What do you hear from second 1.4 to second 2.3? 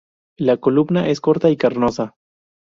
y carnosa.